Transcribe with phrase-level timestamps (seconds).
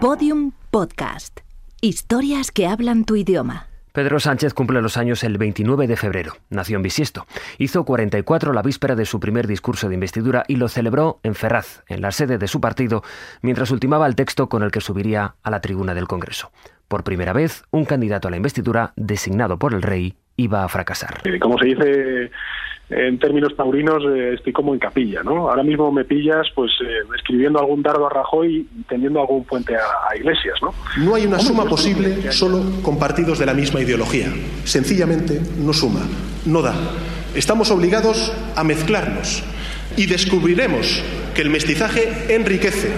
[0.00, 1.40] Podium Podcast.
[1.80, 3.68] Historias que hablan tu idioma.
[3.92, 6.34] Pedro Sánchez cumple los años el 29 de febrero.
[6.50, 7.24] Nació en Bisiesto.
[7.56, 11.82] Hizo 44 la víspera de su primer discurso de investidura y lo celebró en Ferraz,
[11.88, 13.02] en la sede de su partido,
[13.40, 16.52] mientras ultimaba el texto con el que subiría a la tribuna del Congreso.
[16.88, 21.22] Por primera vez, un candidato a la investidura, designado por el rey, iba a fracasar.
[21.24, 22.30] Eh, como se dice
[22.88, 25.48] en términos taurinos, eh, estoy como en capilla, ¿no?
[25.48, 29.74] Ahora mismo me pillas, pues, eh, escribiendo algún dardo a Rajoy y tendiendo algún puente
[29.74, 30.72] a, a Iglesias, ¿no?
[31.04, 34.28] No hay una suma posible solo con partidos de la misma ideología.
[34.64, 36.00] Sencillamente no suma,
[36.44, 36.74] no da.
[37.34, 39.42] Estamos obligados a mezclarnos
[39.96, 41.02] y descubriremos
[41.34, 42.90] que el mestizaje enriquece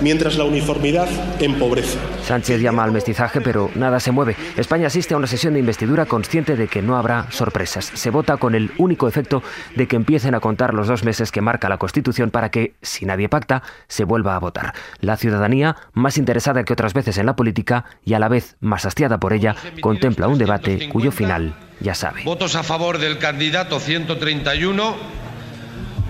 [0.00, 1.08] mientras la uniformidad
[1.40, 1.98] empobrece.
[2.24, 4.36] Sánchez llama al mestizaje, pero nada se mueve.
[4.56, 7.90] España asiste a una sesión de investidura consciente de que no habrá sorpresas.
[7.94, 9.42] Se vota con el único efecto
[9.74, 13.06] de que empiecen a contar los dos meses que marca la Constitución para que, si
[13.06, 14.74] nadie pacta, se vuelva a votar.
[15.00, 18.86] La ciudadanía, más interesada que otras veces en la política y a la vez más
[18.86, 22.24] hastiada por ella, contempla un debate cuyo final ya sabe.
[22.24, 24.96] Votos a favor del candidato 131,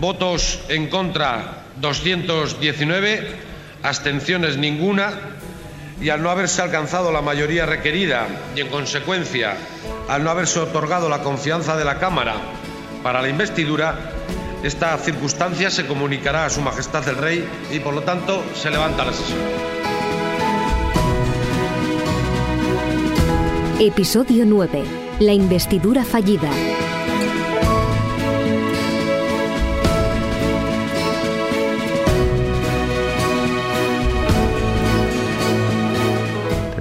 [0.01, 3.37] votos en contra 219
[3.83, 5.13] abstenciones ninguna
[6.01, 9.57] y al no haberse alcanzado la mayoría requerida y en consecuencia
[10.09, 12.35] al no haberse otorgado la confianza de la Cámara
[13.03, 14.13] para la investidura,
[14.63, 19.05] esta circunstancia se comunicará a Su Majestad el Rey y por lo tanto se levanta
[19.05, 19.39] la sesión.
[23.79, 24.85] Episodio 9.
[25.21, 26.49] La investidura fallida.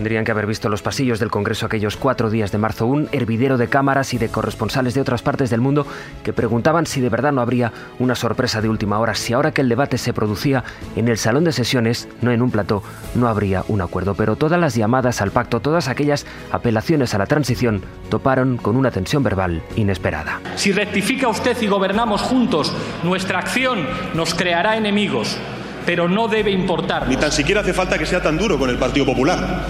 [0.03, 3.57] Tendrían que haber visto los pasillos del Congreso aquellos cuatro días de marzo, un hervidero
[3.57, 5.87] de cámaras y de corresponsales de otras partes del mundo
[6.25, 9.61] que preguntaban si de verdad no habría una sorpresa de última hora, si ahora que
[9.61, 10.65] el debate se producía
[10.97, 12.83] en el salón de sesiones, no en un plató,
[13.15, 14.13] no habría un acuerdo.
[14.13, 18.91] Pero todas las llamadas al pacto, todas aquellas apelaciones a la transición, toparon con una
[18.91, 20.41] tensión verbal inesperada.
[20.57, 22.73] Si rectifica usted y gobernamos juntos,
[23.05, 25.37] nuestra acción nos creará enemigos
[25.85, 27.07] pero no debe importar.
[27.07, 29.61] Ni tan siquiera hace falta que sea tan duro con el Partido Popular.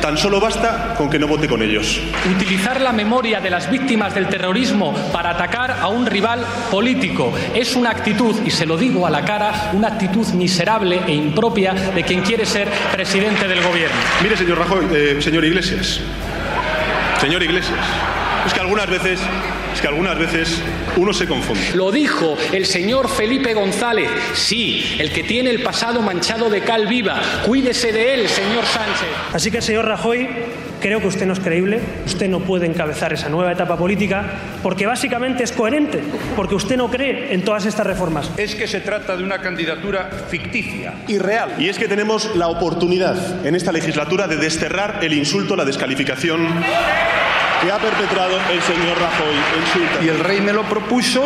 [0.00, 2.00] Tan solo basta con que no vote con ellos.
[2.30, 7.74] Utilizar la memoria de las víctimas del terrorismo para atacar a un rival político es
[7.74, 12.04] una actitud, y se lo digo a la cara, una actitud miserable e impropia de
[12.04, 13.96] quien quiere ser presidente del gobierno.
[14.22, 16.00] Mire, señor Rajoy, eh, señor Iglesias.
[17.20, 17.80] Señor Iglesias.
[18.46, 19.20] Es que algunas veces
[19.78, 20.60] es que algunas veces
[20.96, 21.70] uno se confunde.
[21.74, 26.88] Lo dijo el señor Felipe González, sí, el que tiene el pasado manchado de cal
[26.88, 27.20] viva.
[27.46, 29.06] Cuídese de él, señor Sánchez.
[29.32, 30.28] Así que, señor Rajoy,
[30.80, 34.24] creo que usted no es creíble, usted no puede encabezar esa nueva etapa política
[34.64, 36.02] porque básicamente es coherente,
[36.34, 38.32] porque usted no cree en todas estas reformas.
[38.36, 40.94] Es que se trata de una candidatura ficticia.
[41.06, 41.54] Irreal.
[41.56, 46.48] Y es que tenemos la oportunidad en esta legislatura de desterrar el insulto, la descalificación
[47.60, 51.24] que ha perpetrado el señor Rajoy en su Y el rey me lo propuso,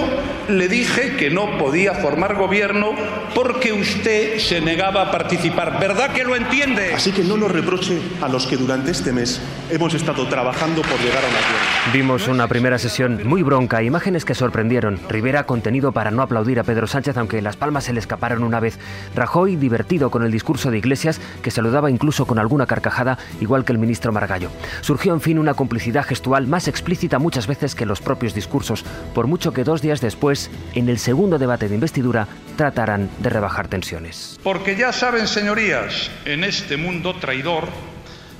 [0.49, 2.91] le dije que no podía formar gobierno
[3.35, 5.79] porque usted se negaba a participar.
[5.79, 6.95] ¿Verdad que lo entiende?
[6.95, 10.99] Así que no nos reproche a los que durante este mes hemos estado trabajando por
[11.01, 11.93] llegar a un acuerdo.
[11.93, 15.01] Vimos una primera sesión muy bronca, imágenes que sorprendieron.
[15.09, 18.61] Rivera contenido para no aplaudir a Pedro Sánchez, aunque las palmas se le escaparon una
[18.61, 18.79] vez.
[19.15, 23.73] Rajoy divertido con el discurso de Iglesias, que saludaba incluso con alguna carcajada, igual que
[23.73, 24.51] el ministro Margallo.
[24.81, 28.85] Surgió en fin una complicidad más explícita muchas veces que los propios discursos,
[29.15, 33.69] por mucho que dos días después, en el segundo debate de investidura, tratarán de rebajar
[33.69, 34.39] tensiones.
[34.43, 37.69] Porque ya saben, señorías, en este mundo traidor,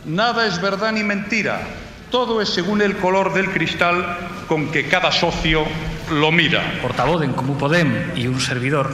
[0.05, 1.61] nada es verdad ni mentira.
[2.11, 5.65] Todo es según el color del cristal con que cada socio
[6.11, 6.79] lo mira.
[6.83, 8.91] Portavoz en Comú Podem y un servidor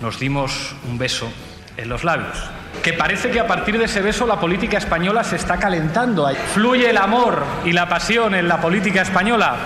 [0.00, 1.30] nos dimos un beso
[1.76, 5.36] en los labios que parece que a partir de ese beso la política española se
[5.36, 6.28] está calentando.
[6.54, 9.56] Fluye el amor y la pasión en la política española.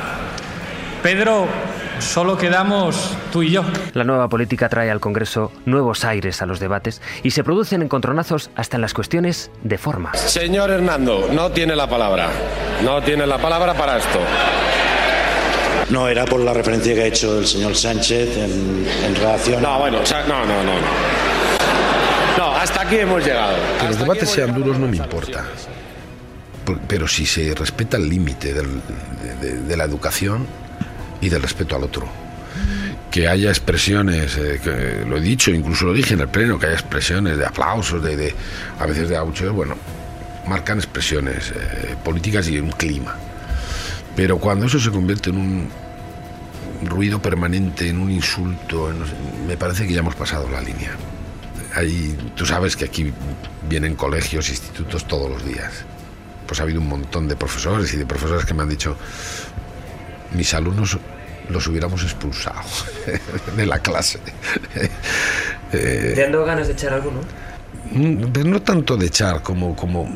[1.02, 1.46] Pedro,
[1.98, 3.64] solo quedamos tú y yo.
[3.92, 8.50] La nueva política trae al Congreso nuevos aires a los debates y se producen encontronazos
[8.56, 10.14] hasta en las cuestiones de forma.
[10.14, 12.28] Señor Hernando, no tiene la palabra.
[12.82, 14.18] No tiene la palabra para esto.
[15.90, 19.62] No, era por la referencia que ha hecho el señor Sánchez en, en relación.
[19.62, 20.64] No, bueno, no, no, no.
[20.64, 21.23] no.
[22.36, 23.56] No, hasta aquí hemos llegado.
[23.80, 25.44] Que los debates sean duros no me importa.
[26.88, 30.46] Pero si se respeta el límite de, de, la educación
[31.20, 32.08] y del respeto al otro.
[33.10, 36.66] Que haya expresiones, eh, que lo he dicho, incluso lo dije en el pleno, que
[36.66, 38.34] haya expresiones de aplausos, de, de
[38.80, 39.76] a veces de abucheos, bueno,
[40.48, 43.14] marcan expresiones eh, políticas y un clima.
[44.16, 45.68] Pero cuando eso se convierte en un
[46.82, 48.96] ruido permanente, en un insulto, en,
[49.46, 50.90] me parece que ya hemos pasado la línea
[51.74, 53.12] hay, tú sabes que aquí
[53.68, 55.84] vienen colegios, institutos todos los días.
[56.46, 58.96] Pues ha habido un montón de profesores y de profesoras que me han dicho,
[60.32, 60.98] mis alumnos
[61.48, 62.62] los hubiéramos expulsado
[63.56, 64.20] de la clase.
[65.72, 67.20] Eh, ¿Te han dado ganas de echar algo, no?
[67.90, 70.08] Mm, pero no tanto de echar como, como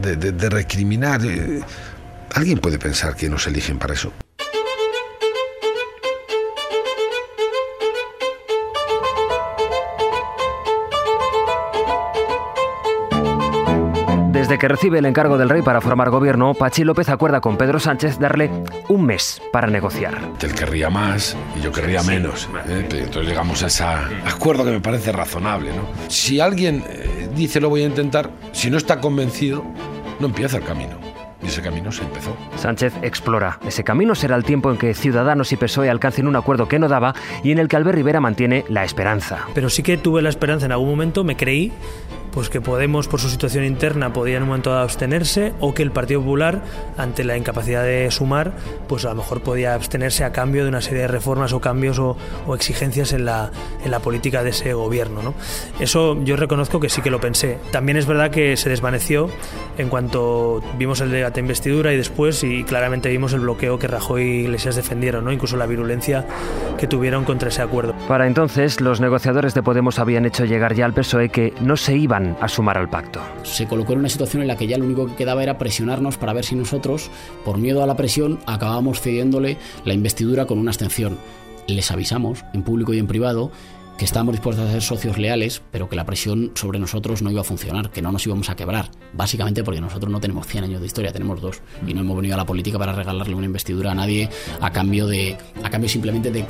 [0.00, 1.20] de, de recriminar.
[1.22, 1.60] Eh,
[2.34, 4.12] Alguien puede pensar que nos eligen para eso.
[14.48, 17.78] Desde que recibe el encargo del rey para formar gobierno, Pachi López acuerda con Pedro
[17.78, 18.50] Sánchez darle
[18.88, 20.16] un mes para negociar.
[20.40, 22.48] Él querría más y yo querría menos.
[22.66, 22.88] ¿eh?
[22.90, 25.68] Entonces llegamos a ese acuerdo que me parece razonable.
[25.72, 25.82] ¿no?
[26.08, 29.62] Si alguien eh, dice lo voy a intentar, si no está convencido,
[30.18, 30.96] no empieza el camino.
[31.42, 32.34] Y ese camino se empezó.
[32.56, 33.58] Sánchez explora.
[33.66, 36.88] Ese camino será el tiempo en que Ciudadanos y PSOE alcancen un acuerdo que no
[36.88, 37.14] daba
[37.44, 39.40] y en el que Albert Rivera mantiene la esperanza.
[39.54, 41.70] Pero sí que tuve la esperanza en algún momento, me creí
[42.32, 45.82] pues que Podemos por su situación interna podía en un momento dado abstenerse o que
[45.82, 46.62] el Partido Popular
[46.96, 48.52] ante la incapacidad de sumar
[48.88, 51.98] pues a lo mejor podía abstenerse a cambio de una serie de reformas o cambios
[51.98, 52.16] o,
[52.54, 53.50] exigencias en la,
[53.84, 55.22] en la política de ese gobierno.
[55.22, 55.34] ¿no?
[55.80, 57.58] Eso yo reconozco que sí que lo pensé.
[57.72, 59.30] También es verdad que se desvaneció
[59.78, 64.22] en cuanto vimos el debate investidura y después y claramente vimos el bloqueo que Rajoy
[64.22, 65.32] y Iglesias defendieron, ¿no?
[65.32, 66.26] incluso la virulencia
[66.78, 67.94] que tuvieron contra ese acuerdo.
[68.08, 71.94] Para entonces los negociadores de Podemos habían hecho llegar ya al PSOE que no se
[72.40, 73.20] a sumar al pacto.
[73.42, 76.18] Se colocó en una situación en la que ya lo único que quedaba era presionarnos
[76.18, 77.10] para ver si nosotros,
[77.44, 81.18] por miedo a la presión, acabábamos cediéndole la investidura con una abstención.
[81.66, 83.50] Les avisamos, en público y en privado,
[83.98, 87.40] que estábamos dispuestos a ser socios leales, pero que la presión sobre nosotros no iba
[87.40, 88.90] a funcionar, que no nos íbamos a quebrar.
[89.12, 91.60] Básicamente porque nosotros no tenemos 100 años de historia, tenemos dos.
[91.84, 94.28] Y no hemos venido a la política para regalarle una investidura a nadie
[94.60, 96.46] a cambio, de, a cambio simplemente de,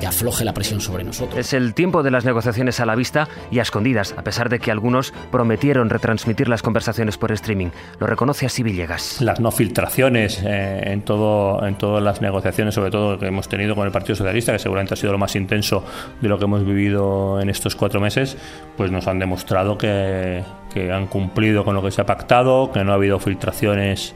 [0.00, 1.38] que afloje la presión sobre nosotros.
[1.38, 4.58] Es el tiempo de las negociaciones a la vista y a escondidas, a pesar de
[4.58, 7.68] que algunos prometieron retransmitir las conversaciones por streaming.
[8.00, 9.20] Lo reconoce así Villegas.
[9.20, 13.74] Las no filtraciones eh, en, todo, en todas las negociaciones, sobre todo que hemos tenido
[13.74, 15.84] con el Partido Socialista, que seguramente ha sido lo más intenso
[16.22, 18.36] de lo que hemos vivido en estos cuatro meses,
[18.76, 20.42] pues nos han demostrado que,
[20.72, 24.14] que han cumplido con lo que se ha pactado, que no ha habido filtraciones.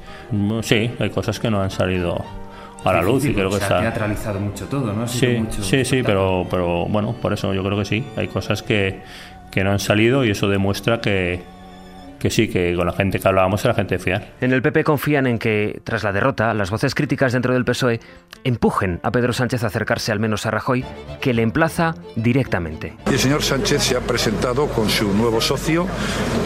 [0.63, 2.25] Sí, hay cosas que no han salido
[2.85, 5.07] a la luz y creo que se ha teatralizado mucho todo, ¿no?
[5.07, 8.05] sí, sí, sí, pero, pero bueno, por eso yo creo que sí.
[8.17, 9.01] Hay cosas que,
[9.51, 11.43] que no han salido y eso demuestra que,
[12.23, 14.35] que sí, que con la gente que hablábamos era gente de fiar.
[14.41, 17.99] En el PP confían en que, tras la derrota, las voces críticas dentro del PSOE
[18.45, 20.85] empujen a Pedro Sánchez a acercarse al menos a Rajoy,
[21.21, 22.93] que le emplaza directamente.
[23.07, 25.89] El señor Sánchez se ha presentado con su nuevo socio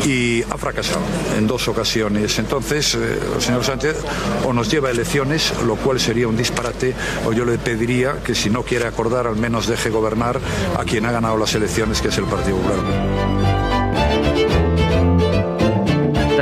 [0.07, 1.03] y ha fracasado
[1.37, 2.39] en dos ocasiones.
[2.39, 4.03] Entonces, eh, el señor Sánchez
[4.47, 6.95] o nos lleva a elecciones, lo cual sería un disparate,
[7.27, 10.41] o yo le pediría que si no quiere acordar, al menos deje gobernar
[10.79, 13.56] a quien ha ganado las elecciones, que es el Partido Popular.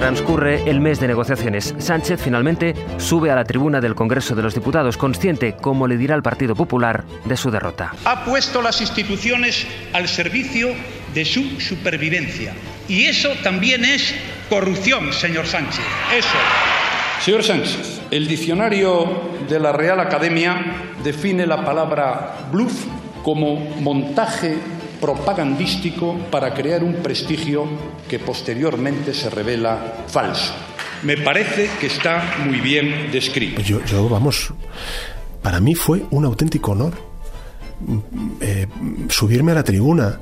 [0.04, 1.74] Transcurre el mes de negociaciones.
[1.78, 6.14] Sánchez finalmente sube a la tribuna del Congreso de los Diputados, consciente, como le dirá
[6.14, 7.94] el Partido Popular, de su derrota.
[8.04, 10.68] Ha puesto las instituciones al servicio
[11.14, 12.52] de su supervivencia.
[12.86, 14.14] Y eso también es
[14.50, 15.86] corrupción, señor Sánchez.
[16.14, 16.36] Eso.
[17.22, 22.84] Señor Sánchez, el diccionario de la Real Academia define la palabra bluff
[23.22, 24.58] como montaje
[25.04, 27.66] propagandístico para crear un prestigio
[28.08, 30.54] que posteriormente se revela falso.
[31.02, 33.60] Me parece que está muy bien descrito.
[33.60, 34.54] Yo, yo vamos,
[35.42, 36.94] para mí fue un auténtico honor
[38.40, 38.66] eh,
[39.10, 40.20] subirme a la tribuna.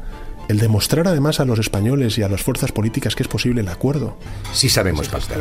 [0.48, 3.68] El demostrar además a los españoles y a las fuerzas políticas que es posible el
[3.68, 4.18] acuerdo.
[4.52, 5.38] Sí sabemos pactar.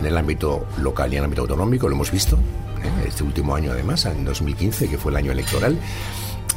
[0.00, 2.36] En el ámbito local y en el ámbito autonómico lo hemos visto.
[2.36, 3.08] ¿eh?
[3.08, 5.78] Este último año además, en 2015, que fue el año electoral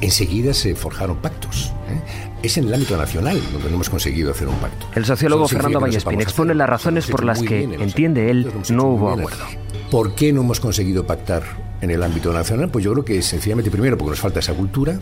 [0.02, 1.72] enseguida se forjaron pactos.
[1.90, 2.00] ¿Eh?
[2.44, 4.88] Es en el ámbito nacional donde no hemos conseguido hacer un pacto.
[4.96, 9.46] El sociólogo Fernando Vallespín expone las razones por las que, entiende él, no hubo acuerdo.
[9.92, 11.44] ¿Por qué no hemos conseguido pactar
[11.82, 12.70] en el ámbito nacional?
[12.70, 15.00] Pues yo creo que sencillamente primero porque nos falta esa cultura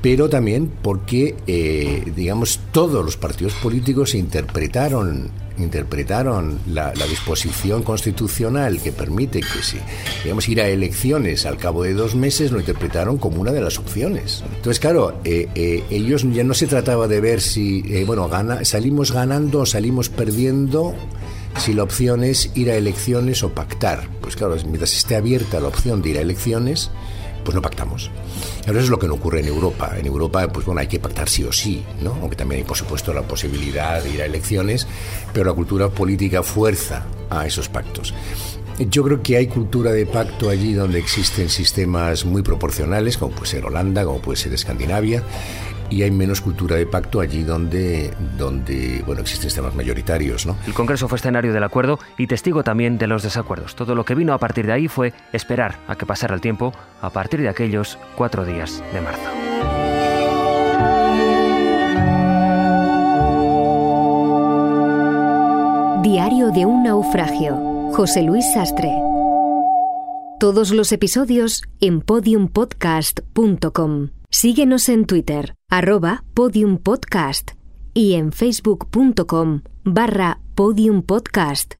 [0.00, 8.92] pero también porque, eh, digamos, todos los partidos políticos interpretaron interpretaron la, disposición constitucional que
[8.92, 9.76] permite que si
[10.22, 13.76] digamos ir a elecciones al cabo de dos meses lo interpretaron como una de las
[13.76, 14.44] opciones.
[14.54, 19.10] Entonces claro eh, eh, ellos ya no se trataba de ver si bueno gana, salimos
[19.10, 20.94] ganando o salimos perdiendo
[21.58, 24.08] si la opción es ir a elecciones o pactar.
[24.20, 26.92] Pues claro mientras esté abierta la opción de ir a elecciones
[27.48, 28.10] pues no pactamos.
[28.66, 29.94] Eso es lo que no ocurre en Europa.
[29.96, 32.10] En Europa, pues bueno, hay que pactar sí o sí, ¿no?
[32.20, 34.86] Aunque también hay, por supuesto, la posibilidad de ir a elecciones,
[35.32, 38.12] pero la cultura política fuerza a esos pactos.
[38.78, 43.50] Yo creo que hay cultura de pacto allí donde existen sistemas muy proporcionales, como puede
[43.50, 45.24] ser Holanda, como puede ser Escandinavia,
[45.90, 50.46] y hay menos cultura de pacto allí donde, donde bueno, existen sistemas mayoritarios.
[50.46, 50.56] ¿no?
[50.66, 53.74] El Congreso fue escenario del acuerdo y testigo también de los desacuerdos.
[53.74, 56.72] Todo lo que vino a partir de ahí fue esperar a que pasara el tiempo
[57.00, 59.28] a partir de aquellos cuatro días de marzo.
[66.02, 67.67] Diario de un naufragio.
[67.92, 68.90] José Luis Sastre.
[70.38, 74.10] Todos los episodios en podiumpodcast.com.
[74.30, 77.52] Síguenos en Twitter, arroba podiumpodcast
[77.94, 81.78] y en facebook.com barra podiumpodcast.